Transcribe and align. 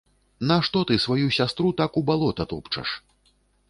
Нашто 0.51 0.83
ты 0.93 0.97
сваю 1.03 1.29
сястру 1.39 1.71
так 1.83 1.95
у 2.03 2.07
балота 2.11 2.47
топчаш? 2.53 3.01